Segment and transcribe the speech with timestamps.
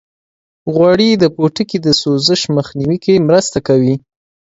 [0.73, 3.95] غوړې د پوټکي د سوزش مخنیوي کې مرسته کوي.